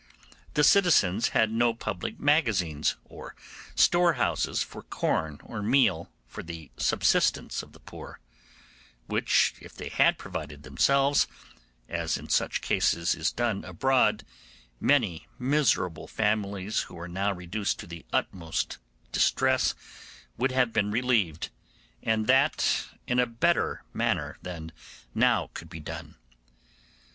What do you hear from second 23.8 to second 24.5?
manner